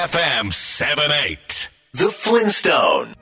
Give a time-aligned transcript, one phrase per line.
[0.00, 3.12] KFM 78 The Flintstone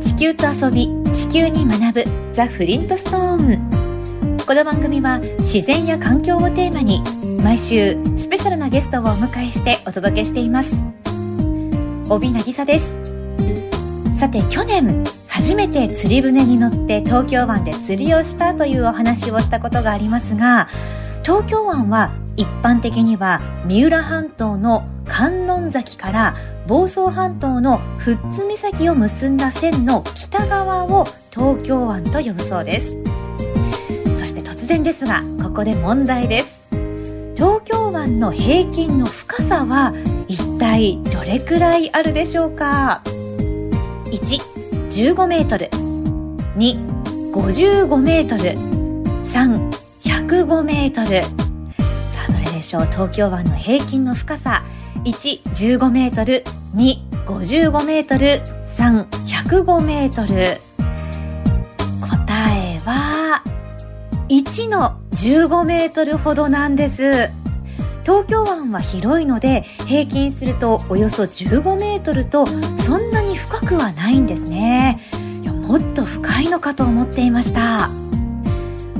[0.00, 7.02] 地球と遊び地球に学ぶザ・フリントストーンこの番組は自然や環境をテーマに
[7.44, 10.74] 毎週スペシャルなゲストをお迎えしてお届けしています。
[12.08, 12.96] 帯渚です。
[14.18, 20.68] さて去年初めて釣り船に乗って東京湾で釣りをしたというお話をしたことがありますが
[21.22, 26.34] 東京湾は一般的には三浦半島の観音崎から
[26.66, 32.96] 房総半島の富津岬を結んだ線の北側を東京湾と呼ぶそうです。
[34.18, 36.70] そして突然ですがここで問題です。
[37.36, 39.92] 東京湾の平均の深さは
[40.26, 44.40] 一体どれくらいあるでしょうか？1
[44.88, 45.66] 15メートル。
[46.56, 48.44] 2 55メートル。
[49.28, 49.68] 3
[50.26, 51.20] 105メートル。
[52.60, 52.82] でしょう。
[52.82, 54.62] 東京湾の平均の深さ。
[55.04, 56.44] 115メートル。
[56.76, 58.42] 255メートル。
[58.76, 60.44] 3105メートル。
[62.06, 63.42] 答えは
[64.28, 67.30] 1の15メートルほどなんです。
[68.04, 75.00] 東京湾は広いので平均するとおよそ15メートルとそんなに深くはないんですね。
[75.42, 77.88] いやもっと深いのかと思っていました。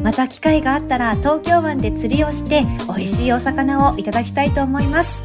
[0.03, 5.23] また機会があったら東京湾で釣りをして美味しいお魚をいただきたいと思います。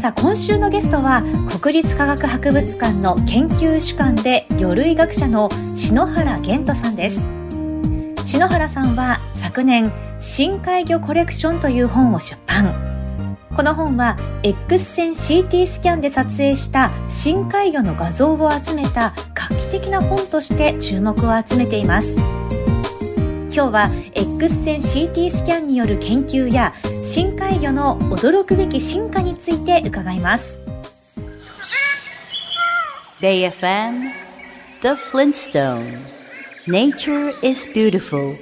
[0.00, 1.22] さあ今週のゲストは
[1.60, 7.24] 国立科学博物館の研究主幹で魚類学者の篠原玄斗さんです。
[8.24, 13.38] 篠原さんは昨年深海魚コレクションという本を出版。
[13.54, 22.37] この本は X 線 CT スキャンで撮影した深海魚の画像を集めた画期的な本として注目を集めています。
[23.50, 30.58] 今日は X 線 CT スキャンによる研究や深海魚の驚くべき進化について伺います。
[33.20, 34.10] BayFM
[34.82, 35.82] The Flintstone.
[36.66, 38.34] Nature is beautiful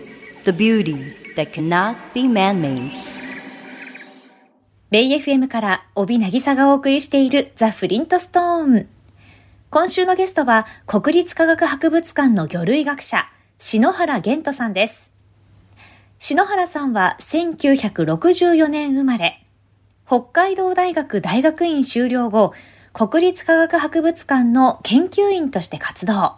[0.45, 0.97] The beauty
[1.37, 2.91] that cannot be man-made.
[4.91, 8.89] ベイ FM から帯渚がお送りしているザ・フリントストーン
[9.71, 13.29] 今週のゲストは国立科学博物館の魚類学者
[13.59, 15.11] 篠原玄斗さんです。
[16.19, 19.43] 篠原さんは1964年生まれ、
[20.07, 22.53] 北海道大学大学院修了後、
[22.93, 26.37] 国立科学博物館の研究員として活動。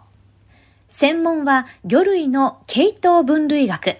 [0.87, 3.97] 専門は魚類の系統分類学。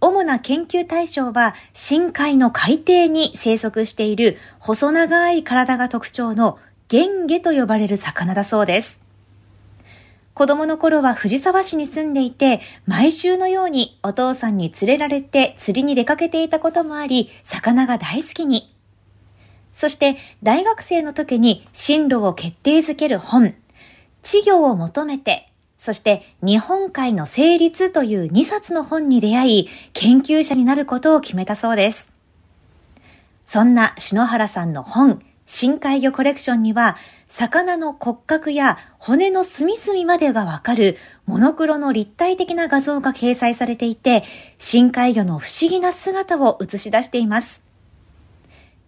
[0.00, 9.01] 主な研究対象は深海の海底に生息している細長い体が特徴のゲンゲと呼ばれる魚だそうです。
[10.34, 18.74] 子供の頃は藤沢市に住んでいて、毎週のようにお父さんに連れられて釣りに出かけていたこともあり、魚が大好きに。
[19.72, 23.54] そして大学生の時に進路を決定づける本、
[24.22, 32.08] 稚魚を求めて、そして日本海の成立という2冊の本に出会い、研究者になることを決めたそうです。
[33.46, 36.96] そんな篠原さんの本、深海魚コレクションには、
[37.34, 44.22] 魚の骨格や骨の隅々までがわかるモノクロの立体的な画像が掲載されていて、
[44.58, 47.62] 深海魚の不思議な姿を映し出しています。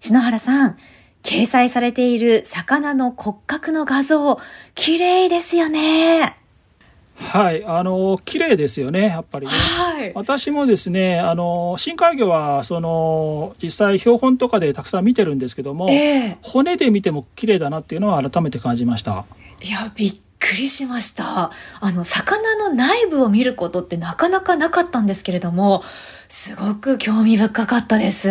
[0.01, 0.77] 篠原さん、
[1.23, 4.39] 掲載されている魚の骨格の画像、
[4.75, 6.44] 綺麗ですよね。
[7.17, 9.53] はい、あの綺麗ですよね、やっぱりね。
[9.53, 19.25] はい、私もですね、あの深海魚はその実際標本とかでたくさん見てるんですけども、えー、骨で見ても綺麗だなっていうのは改めて感じました。
[19.63, 21.51] いや、びっくりしました。
[21.81, 25.83] あの魚の内部を見ることってなかなかなかったんですけれども、
[26.29, 28.29] すごく興味深かったです。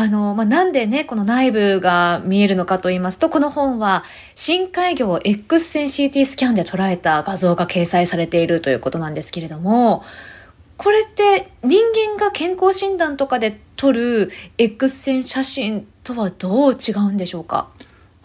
[0.00, 4.02] あの、まあ、なんでね、この内部が見えるのかと言いますと、この本は
[4.34, 10.02] 深海魚を X 線 CT スキャンで捉えた画像が掲載されているということなんですけれども、
[10.78, 11.82] これって人
[12.16, 17.68] 間が健康診断とかで撮る X 線写真とはどう違うんでしょうか？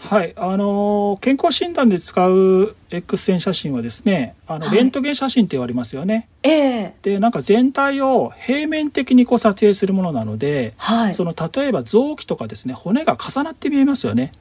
[0.10, 6.28] はい、あの健康診断で使う X 線写真はですね、あのレントゲン写真って言われますよね。
[6.44, 14.31] はい、えー、で、なんか全体を平面的にこう撮影するものなので、はい、その例えば臓器とかですね、骨が重なって見えますよね。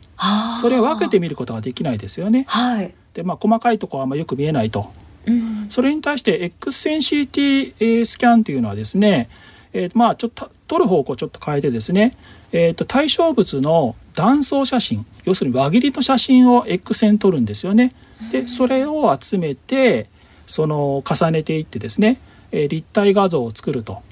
[0.60, 2.44] それを分けて見ることができないですよね。
[2.48, 4.92] はい、で、まあ細かいところはあんまよく見えないと。
[5.26, 9.30] うん、それに対して X 線 CT スキャンっていうのはですね、
[9.72, 12.14] えー、まあちょっと撮る方向をちょっと変えてですね、
[12.52, 17.92] えーと、対象物の断層写真要するに輪切りの写真を X 線撮るんですよね。
[18.32, 20.08] でそれを集めて
[20.46, 22.20] その重ねていってですね、
[22.52, 24.02] えー、立体画像を作ると。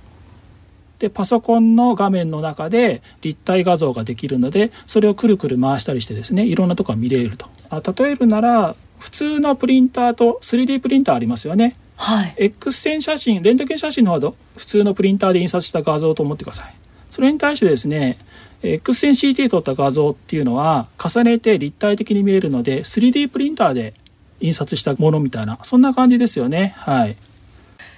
[0.98, 7.46] でパソコンの画面の中で立体画像ができるのでそれをくるくる回したりしてですねいろんなとこが見れると。
[7.70, 11.76] あ例えるなら普通のプリンターと 3D プリンターありますよね。
[11.96, 12.34] はい。
[12.36, 16.74] X 線写真レントゲン写真の方は普通のプリンターで印刷した画像と思ってください。
[17.10, 18.16] それに対してですね
[18.62, 23.94] X 線 CT 撮った画像っていうのは重ねて立体的に見えるので 3D プリンターで
[24.40, 27.14] 印刷したものみたいなそんな感じですよねはいい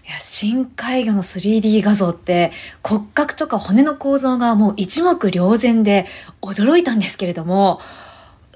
[0.07, 2.53] や深海魚の 3D 画像って
[2.83, 6.07] 骨格とか骨の構造がもう一目瞭然で
[6.43, 7.81] 驚いたんですけれども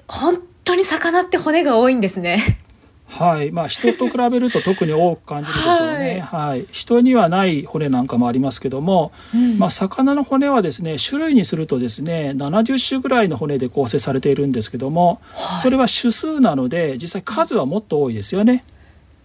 [0.07, 2.59] 本当に魚って骨が多いんですね。
[3.09, 3.51] はい。
[3.51, 6.19] まあ、人と比べると特に多く感じるでしょうね。
[6.25, 18.63] はい、人にはない骨なんかもありますけども、うんまあ、魚の骨はですね、種類にするとですね、70種ぐらいの骨で構成されているんですけども、はいそれは種数なので、実際数はもっと多いですよね。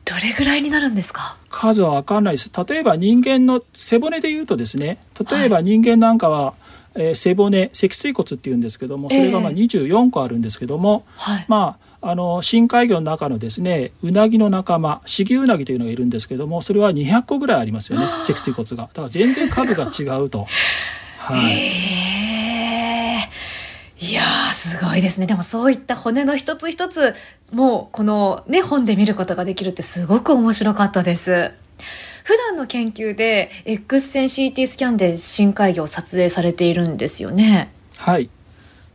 [0.04, 1.36] どれぐらいになるんですか？
[1.50, 2.50] 数は分かんないです。
[2.68, 4.98] 例えば人間の背骨で言うとですね、
[5.30, 6.54] 例えば人間なんかは、
[6.94, 11.44] えー背骨、脊椎骨っていうんですけども、それがまあええ24個あるんですけども、はい。
[11.48, 20.46] まあ、あの深海魚の中のですねうなぎの仲間シギウナギというのがいるんですけどもそれは200個ぐらいありますよね脊椎骨がだから全然数が違うと。
[21.18, 22.54] はい。
[24.00, 25.26] いやー、すごいですね。
[25.26, 27.14] でもそういった骨の一つ一つ、
[27.52, 31.54] もうこのね、本で見ることができるってすごく面白かったです。
[32.24, 37.70] 普段の研究で X 線 CT スキャンで深海魚を撮影されているんですよね。
[37.96, 38.28] はい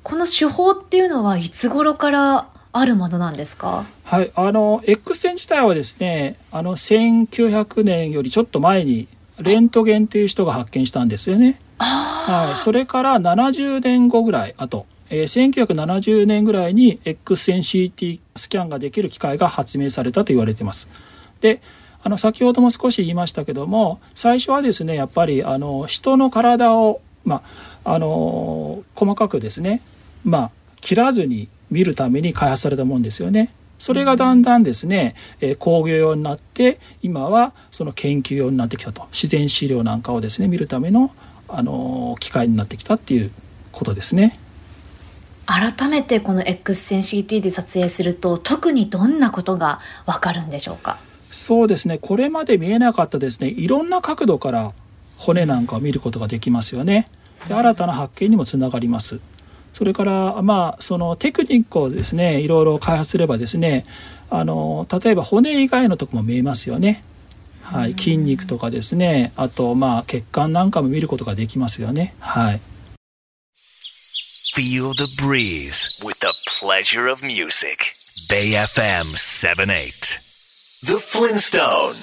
[0.02, 3.86] この手法っていうのはいつ頃からあるものなんですか？
[4.04, 9.07] はい、あの X 線自体はですねあの1900年よりちょっと前に
[9.39, 11.60] レントゲンという人が発見したんですよね。
[11.80, 20.88] はい、それから70年後ぐらいあと、えー1970年ぐらいに X 線 CT スキャンができる機械が発明されたと言われています。
[21.42, 21.62] で
[22.04, 27.42] あの先ほども少し言いましたけども最初はですねやっぱりあの人の体を、ま
[27.83, 29.81] あ、あの細かくですね、
[30.24, 33.50] まあ、切らずに見るために開発されたもんですよね。
[33.77, 39.07] それがだんだんですね、えー工業用になって今はその研究用になってきたと。
[39.12, 41.12] 自然資料なんかをですね見るための、
[41.48, 43.31] あの機械になってきたっていう
[43.71, 44.38] ことですね。
[45.45, 51.00] 改めてこの X 線 CT で撮影すると特にどんなことがわかるんでしょうか？
[51.31, 51.98] そうですね。
[52.00, 53.48] これまで見えなかったですね。
[53.48, 54.74] いろんな角度から
[55.18, 57.07] 骨なんかを見ることができますよね。
[57.48, 59.19] で新たな発見にもつながります
[59.80, 63.86] それからまあそのテクニックをですねいろいろ開発すればですね
[64.30, 67.02] あの例えば骨以外のとこも見えますよね
[67.62, 72.62] はい、筋肉とかですねあとまあ血管なんかも見ることができますよねはい。
[74.58, 77.94] Feel the breeze with the pleasure of music.
[78.30, 80.20] Bay FM 78.
[80.84, 81.96] The Flintstone.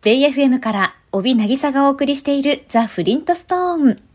[0.00, 4.11] ベイ FM から帯渚がお送りしているザ・フリントストーン。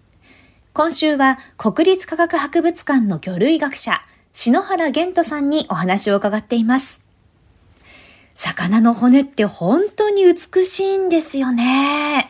[0.77, 3.99] 今週は国立科学博物館の魚類学者、
[4.31, 7.01] 篠原玄斗さんにお話を伺っています。
[8.35, 12.29] 魚の骨って本当に美しいんですよね。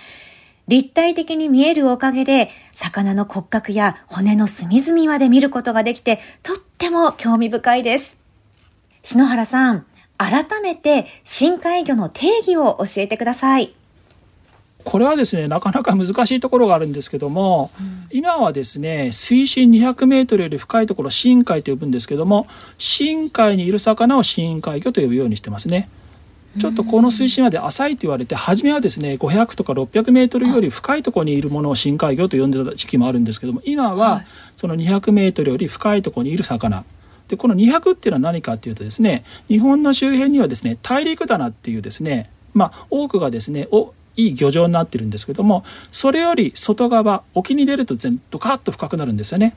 [0.69, 8.15] 立体的に見えるおかげで、魚の骨格や骨の隅々まで見ることができて、とっても興味深いです。
[9.03, 9.85] 篠原さん、
[10.17, 13.75] 改めて深海魚の定義を教えてください。
[14.89, 17.71] これはですねなかなか難しいところがあるんですけども、
[18.09, 25.89] 今はですね水深200メートルより深いところを深海と呼ぶんですけども深海にいる魚を深海魚と呼ぶようにしてますね。
[26.57, 34.27] ちょっとこの水深まで浅いと言われて初めはですね500とか600メートルより深いところにいるものを深海魚と呼んでた時期もあるんですけども今ははい。
[34.55, 36.85] その200メートルより深いところにいる魚。
[37.27, 49.55] でこの200っていうのは何かっていうとですね日本の周辺にはですね大陸棚っていうですねまあ多くがですねおいい漁場になってるんですけどもそれより外側沖に出ると全ドカッと深くなるんですよね。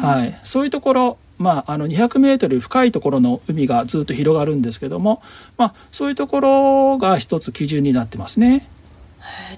[0.00, 5.22] はい、そういうところ、まあ、あの200メートル深いところの海がずっと広がるんですけども、
[5.56, 8.68] まあ、そういうところが一つ基準になってますね。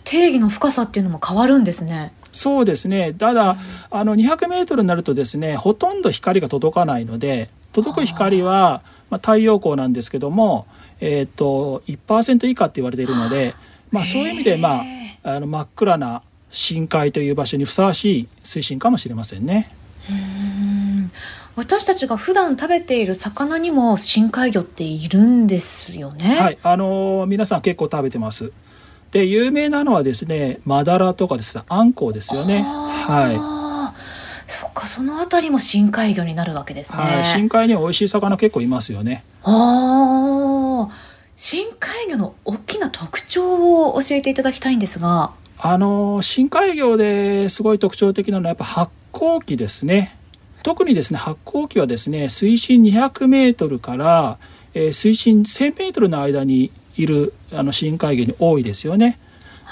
[0.05, 2.13] 定義の深さっていうのも変わるんですね。
[2.31, 3.15] そうですね。
[3.15, 3.57] ただ
[3.91, 10.67] あの200メートルになるとですねほとんど光が届かないので届く光は、まあ、太陽光なんですけども、
[11.01, 13.55] えー、と1%以下って言われているので、
[13.95, 14.85] まあ、そういう意味で、まあ、
[15.23, 19.71] あの真っ暗な深海という場所にふさわしい水深かもしれませんね。
[21.57, 26.35] 私たちが普段食べている魚にも深海魚っているんですよね。
[26.35, 28.53] はい、あのー皆さん結構食べてます。
[29.13, 32.63] で有名なのはですねマダラとかですねあんこうですよね。
[32.63, 33.55] はい。
[34.47, 36.99] そっか、そのあたりも深海魚になるわけですね。
[36.99, 39.25] はい、深海には美味しい魚結構いますよね。
[39.43, 50.17] ああ、深海魚の大きな特徴を教えていただきたいんですがあの深海魚ですごい特徴的なのはやっぱ発光器ですね
[50.63, 54.39] 特にですね発光器はですね水深200メートルから、
[54.75, 59.19] えー、水深1000メートルの間にいるあの深海魚に多いですよね。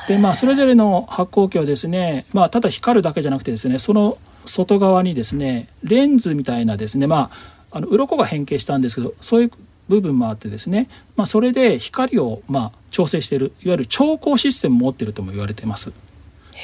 [0.09, 9.51] でまあそれぞれの発光器はですね、まあ、ただ光るだけじゃなくてですねその外側にですねレンズみたいなですねまああの鱗が変形したんですけどそういう
[9.89, 15.93] 部分もあってですね、まあ、それで光をまあ調整しているいわゆる調光システムを持っているとも言われています。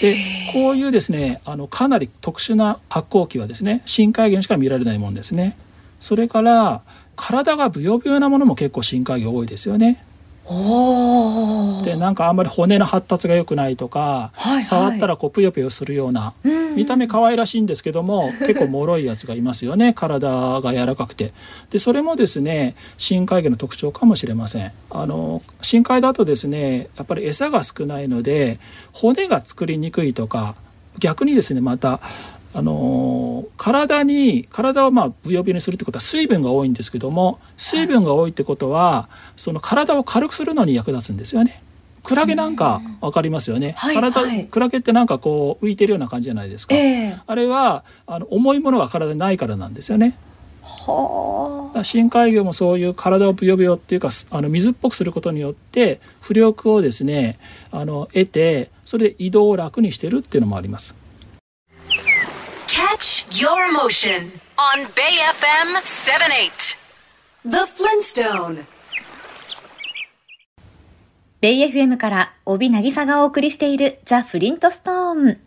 [0.01, 0.15] で
[0.53, 5.57] こういうですねあのかなり特殊な発光器はですね深海魚にしか見られないもんですね。
[5.99, 6.83] それから
[7.17, 10.05] 体がブヨブヨなものも結構深海魚多いですよね。
[11.85, 19.93] でなんかあんまり骨の発達が良くないとか、はいはい、触ったらこうぷよぷよするような、うん、見た目可愛らしいんですけども 結構脆いやつがいますよね。
[19.93, 20.29] 体
[20.61, 21.33] が柔らかくて。
[21.71, 24.73] でそれもですね深海魚の特徴かもしれません。
[24.91, 28.59] あの深海だとですねやっぱり餌が少ないので
[28.93, 30.55] 骨が作りにくいとか
[30.99, 32.01] 逆にですねまた
[32.55, 41.63] あの体に体をまあブヨブヨにするってことは水分が多いんですけども水分が多いってことはその体を軽くするのに役立つんですよね。
[42.05, 50.17] クラゲなんか分かりますよね、はい体、はい、クラゲってなんかこう浮いてるような感じじゃないですか、えー、あれはあの重いものが体にないからなんですよね。
[50.63, 57.39] はあ、深海魚もそういう体をブヨブヨっていうかあの水っぽくすることによって浮力をですね
[57.71, 60.95] あの得てそれで移動を楽にしてるっていうのもあります
[62.99, 66.77] Catch your motion on Bay FM 78.
[67.45, 68.65] The Flintstone.
[71.41, 75.39] ベイ FM から帯渚がお送りしているザ・フリントストーン。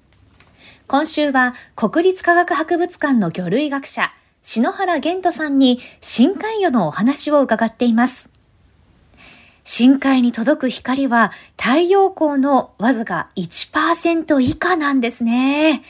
[0.87, 8.29] 今週は国立科学博物館の魚類学者、篠原玄斗さんに深海魚のお話を伺っています。
[9.65, 15.83] 深海に届く光は太陽光のわずか1%以下なんですね。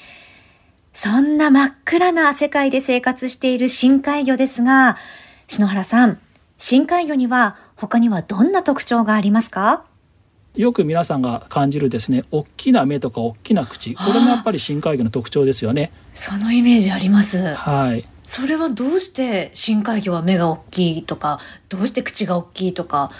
[0.93, 4.97] そんな真っ暗な世界で生活している深海魚ですが、
[5.47, 6.19] 篠原さん、
[6.57, 9.85] 深海魚には他にはどんな特徴がありますか？
[10.55, 13.95] よく皆さんが感じるですね大きな目とか大きな口。
[13.95, 15.91] これもやっぱり深海魚の特徴ですよね。
[16.13, 17.55] そのイメージあります。
[17.55, 18.05] はい。
[18.23, 23.11] それはどうして深海魚は目が大きいとかどうして口が大きいとか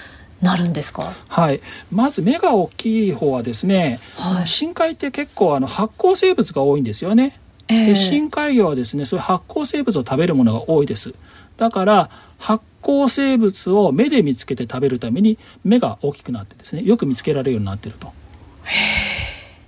[0.41, 1.13] なるんですか？
[1.29, 1.61] はい。
[1.89, 7.39] まず目が大きい方はですね、はい、深海って結構あの発光生物が多いんですよね
[7.71, 11.13] で深海魚はですねそういう発光生物を食べるものが多いです。
[11.57, 18.11] だから発光生物を目で見つけて食べるために目が大きくなってですねよく見つけられるようになってると。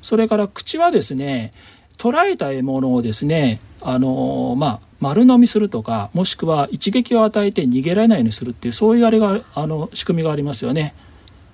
[0.01, 1.51] それから口はですね
[1.97, 10.93] 捉えた獲物をですねあのまあ丸飲みするとかもしくは一撃を与えて逃げられないようにするっていうそういうあれがあの仕組みがありますよね。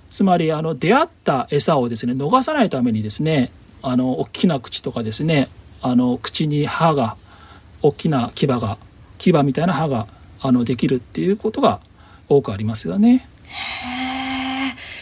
[0.09, 3.51] つまりあの出会った餌をですね逃さないためにですね
[3.81, 5.49] あの大きな口とかですね
[5.81, 7.15] あの口に歯が
[7.81, 8.77] 大きな牙が
[9.17, 10.07] 牙みたいな歯が
[10.41, 11.79] あのできるっていうことが
[12.27, 13.27] 多くありますよね。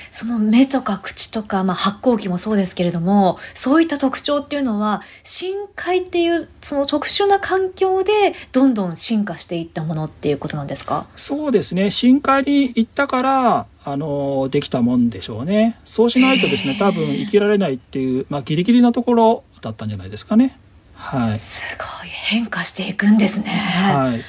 [0.10, 11.08] その目とか口とか、まあ、発光器もそうですけれどもそういった特徴っていうのは深海っていうその特殊な環境でどんどん進化していったものっていうことなんですか？
[11.18, 20.58] そうですね深海に行ったからあのできたもんでしょうねそうしないとですね多分生きられないっていう、まあ、ギリギリなところだったんじゃないですかね。
[20.98, 23.50] はい、すごい変化していくんですね。
[23.52, 24.24] はい。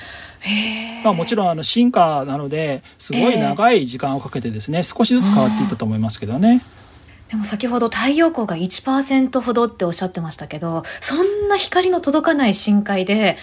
[1.03, 6.61] まあ、もちろんあの進化なのですごい長い時間をかけてですね、少しずつ変わっていったと思いますけどね。
[7.29, 13.37] でも先ほど太陽光が1%ほどっておっしゃってましたけどそんな光の届かない深海で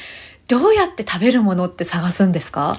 [0.50, 2.77] どうやって食べるものって探すんですか？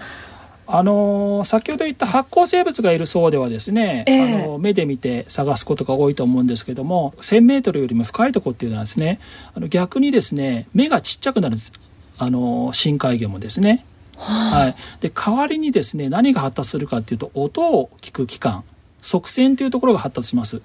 [0.68, 9.20] あの先ほど言った発光生物がいる層ではですね、えー、あの目で見て探すことが多いと思うんですけども1,000メートルよりも深いところっていうのはですね
[9.54, 11.72] あの逆にですね目がちっちゃくなるんです。
[12.18, 13.84] あの深海魚もですね。
[14.16, 18.64] はい、で代わりにですね何が発達するかっていうと音を聞く器官
[19.02, 20.62] 側線というところが発達します。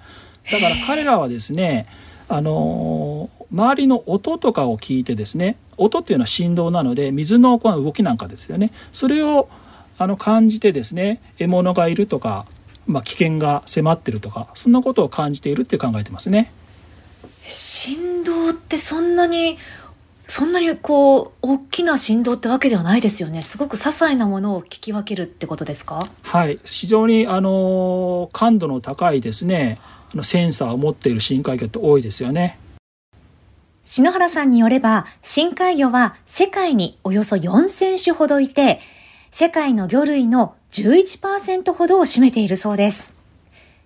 [0.50, 1.86] だから彼らはですね
[2.28, 8.72] あの周りの音とかを聞いてですね音っていうのは振動なので水の動きなんかですよね。
[8.92, 9.48] それを
[10.02, 12.46] あの感じてですね獲物がいるとか、
[12.86, 16.52] まあ、危険が迫ってるとかそんなことを感じているって考えてますね。
[17.42, 19.58] 振動ってそんなに
[20.20, 23.42] そんなにこう大きな振動ってわけではないですよね。
[23.42, 26.06] すごく些細なものを聞き分けるってことですか？
[26.22, 26.58] はい。
[26.64, 29.78] 非常にあの感度の高いですね。
[30.12, 32.58] あのセンサーを持っている深海魚って多いですよね。
[33.84, 38.80] 篠原さんによれば深海魚は世界におよそ4000種ほどいて
[39.34, 43.14] 世界の魚類の11%ほどを占めているそうです。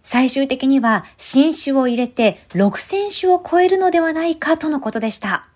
[0.03, 5.47] 最終的には新種を入れて6000種を超えるのではないかとのことでした。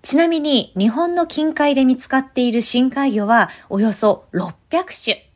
[0.00, 4.54] ちなみに日本の近海で見つかっている深海魚はおよそ600
[5.04, 5.30] 種。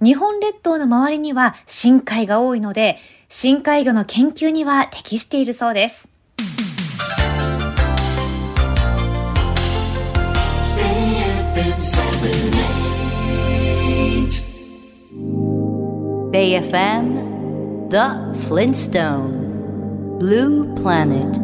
[0.00, 2.96] 日本列島の周りには深海が多いので、
[3.28, 6.11] 深海魚の研究には適しているそうです。
[16.32, 21.36] Bay FM The Flintstone Blue Planet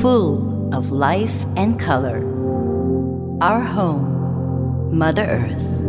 [0.00, 2.24] Full of life and color
[3.42, 5.84] Our home Mother Earth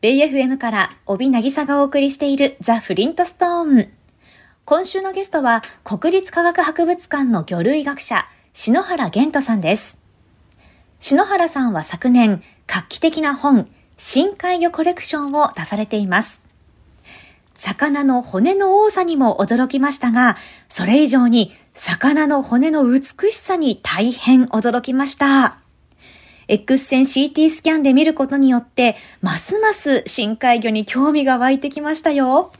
[0.00, 3.88] ベイ FM から帯渚がお送りしているザ・フリントストーン
[4.64, 9.96] 今週のゲストは国立科学博物館の魚類学者篠原玄斗さんです
[10.98, 16.40] 篠原さんは昨年画期的な本深海魚コレクションを出されています。
[17.58, 20.36] 魚の骨の多さにも驚きましたが、
[20.68, 25.58] それ以上に魚の骨の美しさに大変驚きました。
[26.48, 32.52] X 線 CT スキャンで見ることによって、ますます深海魚に興味が湧いてきましたよ。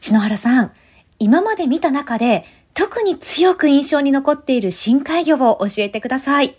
[0.00, 0.72] 篠原さん、
[1.18, 6.56] 今まで見た中で特に強く印象に残っている深海魚を教えてください。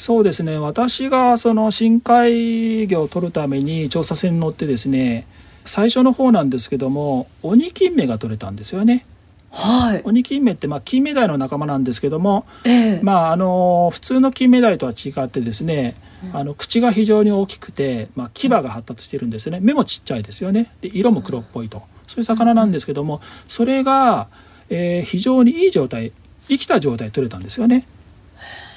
[0.00, 0.56] そうですね。
[0.56, 5.26] 私がその深海魚を取るために調査船に乗ってですね
[5.66, 9.04] 最初の方なんですけども鬼金目が取れたんですよね。
[9.50, 15.96] はい、鬼金目ってまあ金目鯛の仲間なんですけども、えー、まああの普通の金目鯛とは違ってですね、
[16.32, 19.58] うん、あの口が非常に大きくて、まあ、牙が発達してるんですね。
[19.60, 20.72] 目もちっちゃいですよね。
[20.80, 24.28] で色も黒っぽいと、そういう魚なんですけどもそれが、
[24.70, 26.12] えー、非常にいい状態
[26.48, 27.86] 生きた状態取れたんですよね。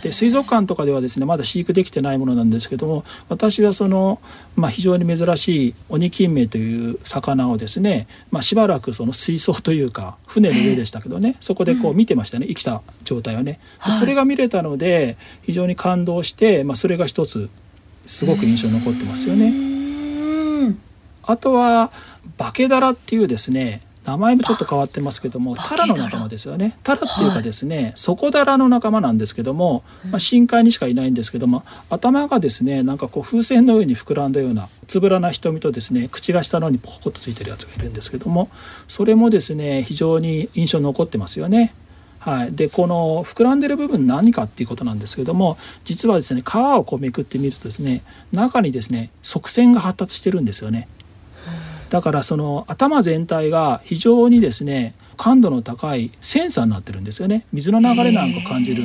[0.03, 4.19] で水族館とかではですねまだ飼育できてないものなんですけども私はその、
[4.57, 13.59] まあ、非常に珍しいオニキンメという魚をですね、まあ、しばらくその水槽というか船の上でしたけどねそこでこう見てましたね生きた状態をね。
[13.99, 17.49] それが見れたので非常に感動して、まあ、それが一つ
[18.05, 19.53] すごく印象に残ってますよね。
[21.23, 21.91] あとは
[22.37, 26.77] バケダラっていうですね名前もちょっと変わってますけどもタラの仲間ですよね。
[26.83, 38.49] タラっていうかですね、はい、底タラの仲間なんですけども、まあ、深海にしかいないんですけども頭がですねなんかこう風船の上に膨らんだようなつぶらな瞳とですね口が下の方にポコッとついてるやつがいるんですけども
[38.87, 41.73] それもですね非常に印象に残ってますよね。
[42.19, 50.87] はい、でこの膨らんでる部分何かっていうことなんですけども実はですね皮をこうめくってみるとですね中にですね側線が発達してるんですよね。
[51.93, 58.83] だからその頭全体が非常にですね感度の高いセンサーになってるんですよね水の流れなんか感じる。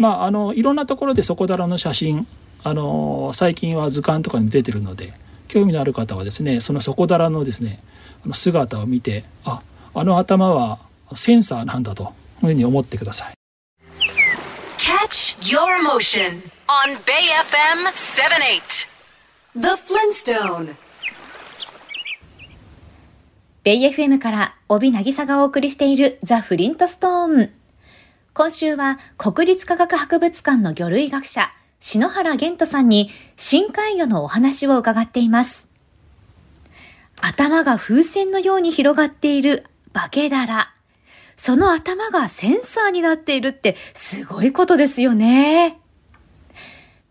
[0.00, 2.26] まあ、あのいろんなところで底だらの写真
[2.64, 5.14] あの最近は図鑑とかにも出てるので
[5.46, 7.78] 興味のある方はですねその底だらのですね
[8.32, 9.62] 姿を見てあ
[9.94, 10.80] あの頭は
[11.14, 13.34] センサーなんだというふうに思ってください。
[14.76, 18.88] Catch your motion on Bay FM 78
[19.54, 20.83] The Flintstone
[23.64, 27.50] ベイ FM から帯渚がお送りしているザ・フリントストーン。
[28.34, 31.50] 今週は国立科学博物館の魚類学者、
[31.80, 35.66] 篠原玄斗さんに深海魚のお話を伺っています。
[37.22, 40.74] 頭が風船のように広がっているバケダラ。
[41.38, 45.80] その頭がセンサーになっているってすごいことですよね。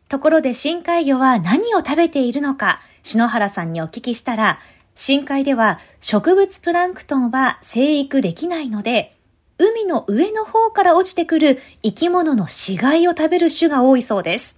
[0.08, 4.60] ところで深海魚は何を食べているのか、篠原さんにお聞きしたら、
[4.96, 9.16] 深海では植物プランクトンは生育できないので、
[9.58, 14.58] 海の上の方から落ちてくる生き物の死骸を食べる種が多いそうです。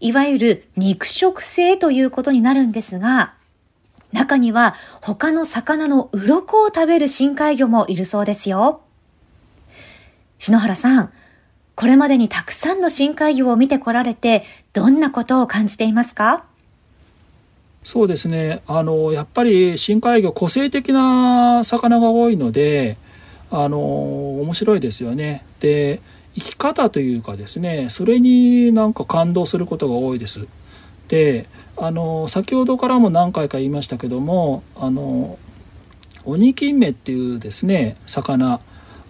[0.00, 3.34] いわゆる肉食性ということになるんですが、
[4.12, 8.82] 中には他の魚の鱗を食べる深海魚もいるそうですよ。
[10.38, 11.12] 篠原さん、
[11.74, 16.44] これまでにたくさんの深海魚を見てこられて、どんなことを感じていますか？
[17.82, 22.96] そうですねあのやっぱり深海魚個性的な魚が多いので
[23.50, 25.44] あの面白いですよね。
[25.60, 26.00] で
[26.34, 30.46] 生き方というかですねそれになんか感動することが多いです。
[31.08, 35.38] であの先ほどからも何回か言いましたけどもあの
[36.24, 38.60] 鬼金目っていうですね魚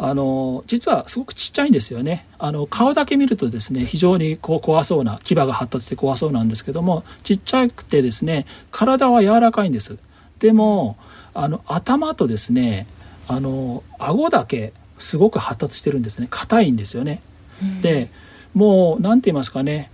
[0.01, 2.27] あの実はすごくちっちゃいんですよね。
[2.39, 9.99] あの顔だけ見るとですね非常にこう怖そうな牙が発達して怖そうなんですけどもちっちゃくてですね体は柔らかいんです。
[10.39, 10.97] でも
[11.35, 12.87] あの頭とですね
[13.27, 16.29] あの顎だけすごく発達してるんですね。
[16.31, 17.21] 硬いんですよね、
[17.83, 18.11] で
[18.55, 19.91] もう何て言いますかね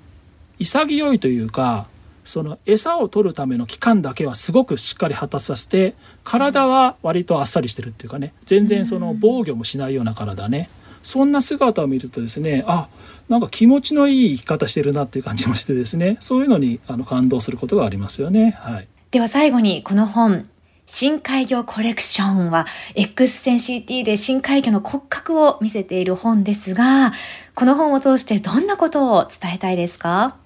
[0.59, 1.87] 潔いというか
[2.25, 10.69] その餌を取るための器官だけはすごくしっかり発達させて体は割とあっさりしてるっていうかね全然その防御もしないような体ね。
[11.03, 12.89] そんな姿を見るとですねあ
[13.29, 18.53] なんか気持ちのいい生き方してるなっていう感じもしてですねそういうのにあの感動することがありますよね。
[18.59, 20.49] はい、では最後にこの本
[20.87, 27.13] 深海魚コレクションは X 線 CT で深海魚の骨格を見せている本ですが、
[27.55, 30.37] この本を通してどんなことを伝えたいですか？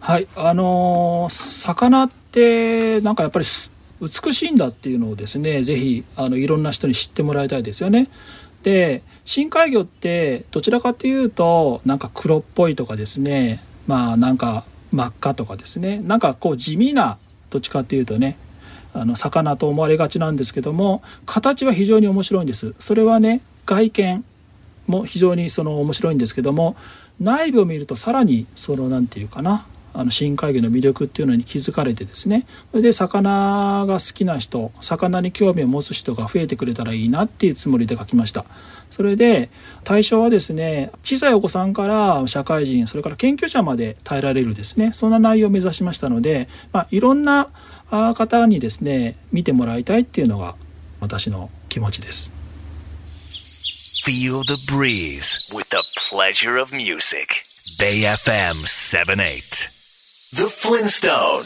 [0.00, 3.44] はい、あのー、魚ってなんかやっぱり
[4.00, 8.08] 美しいんだっていうのをですね、ぜひあのいろんな人に知ってもらいたいですよね。
[8.62, 17.18] で、深海魚ってどちらかというとなんか黒っぽいとかですね、まあなんか真っ赤とかですね、なんかこう地味な
[17.50, 18.38] どっちかっていうとね、
[18.92, 24.24] あの魚と思われがちなんですけども形は非常に面白いんですそれはね外見
[24.86, 26.76] も非常にその面白いんですけども
[27.20, 32.46] 内部を見るとさらにその何て言うかなあの深海魚の魅力っていうのに気づかれてですね。
[32.70, 38.44] それで魚が好きな人魚に興味を持つ人が増えてくれたらいいなっていうつもりで書きました。
[38.90, 39.50] それで
[39.84, 44.92] 対象はですね小さいお子さんから社会人それから研究者まで耐えられるですね。
[44.92, 47.48] そんな内容を目指しましたので、まあ、いろんな
[47.90, 50.54] 方にですね見てもらいたいっていうのが
[51.00, 52.30] 私の気持ちです。
[54.04, 57.44] Feel the breeze with the pleasure of music.
[57.78, 59.79] Bay FM 78
[60.32, 61.42] The Flintstone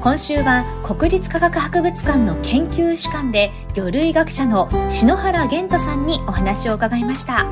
[0.00, 7.44] 今週は国立科学博物館の研究主幹で魚類学者の篠原玄太さんにお話を伺いました。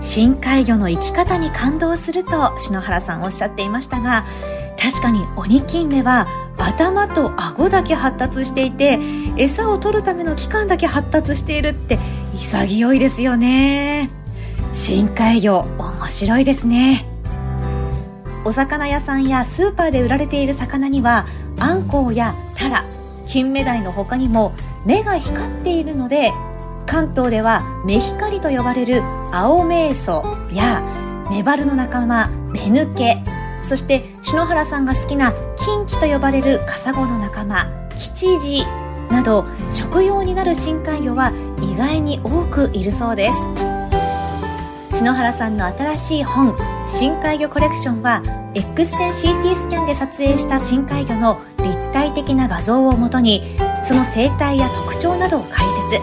[0.00, 4.24] 深海魚の生き方に感動すると篠原さんおっしゃっていましたが
[4.76, 6.26] 確かに鬼金目は
[6.60, 8.98] 頭と顎だけ発達していて
[9.36, 11.98] 餌を取るための器官だけ発達しているって
[12.34, 14.10] 潔いですよね。
[14.72, 17.06] 深海魚面白いですね。
[18.44, 21.26] お魚屋さんやスーパーで売られている魚には
[21.58, 22.84] アンコウやタラ
[23.26, 24.52] 金目鯛の他にも
[24.86, 26.32] 目が光っているので
[26.86, 30.82] 関東では目光と呼ばれる青メイソや
[31.30, 33.22] メバルの仲間メヌケ
[33.62, 38.64] そして篠原さんが好きなキンキと呼ばれるカサゴの仲間キチジ
[39.10, 43.38] など食用になる深海魚は意外に多くいるそうです。
[44.98, 48.22] 篠原さんの新しい本深海魚コレクションは
[48.54, 56.02] X 線 CT スキャンで撮影した深海魚の立体的な画像をもとにその生態や特徴などを解説。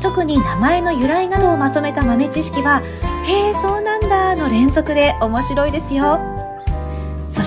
[0.00, 2.82] 特に名前の由来などをまとめた豆知識は
[3.24, 6.29] 「へえそうなんだ」の連続で面白いですよ。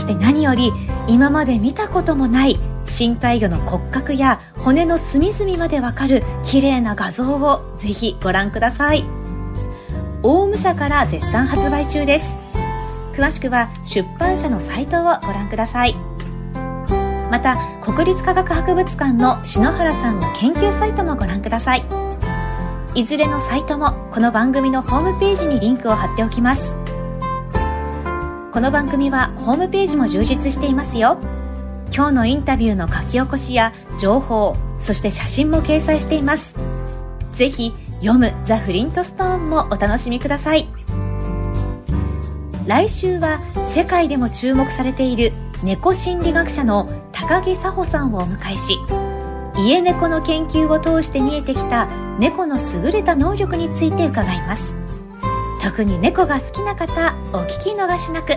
[0.04, 0.72] して何より
[1.08, 9.06] 今まで見たこともない深海魚の骨格や骨の隅々までわかる綺麗な画像をぜひご覧ください。
[10.22, 12.38] オウム社から絶賛発売中です。
[13.16, 15.96] 詳しくは出版社のサイトをご覧ください。
[17.32, 21.86] また国立科学博物館の篠原さんの研究サイトもご覧ください。
[22.96, 26.83] いずれのサイトもこの番組のホームページにリンクを貼っておきます。
[28.54, 31.18] この番組はホームページも充実していますよ。
[31.92, 36.56] 今日のインタビューの書き起こしや情報そして写真も掲載しています。
[37.32, 40.68] ぜひ読むザ・フリントストーンもお楽しみください。
[42.68, 43.40] 来週は
[43.70, 45.32] 世界でも注目されている
[45.64, 48.78] 猫心理学者の高木佐穂さんをお迎えし
[49.58, 51.88] 家猫の研究を通して見えてきた
[52.20, 54.83] 猫の優れた能力について伺います。
[55.64, 58.34] 特に猫が好きな方お聞き逃しなく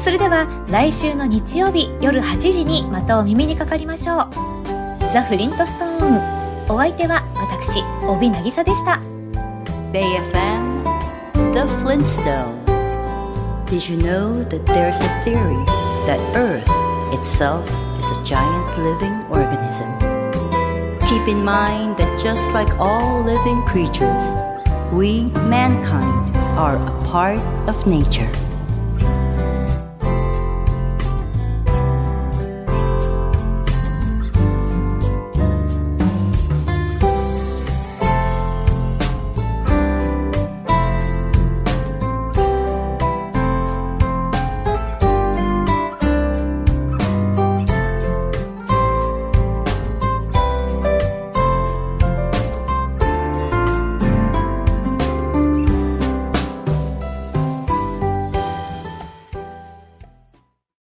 [0.00, 4.18] それでは来週の日曜日夜8時にまたお耳にかかりましょう
[5.12, 9.02] ザ・フリントストーンお相手は私帯渚でした
[9.92, 10.82] BayFM
[11.52, 12.64] The Flintstone
[13.66, 15.62] Did you know that there's a theory
[16.06, 16.64] that Earth
[17.12, 19.90] itself is a giant living organism?
[21.06, 24.22] Keep in mind that just like all living creatures,
[24.96, 28.45] we, mankind, are a part of nature.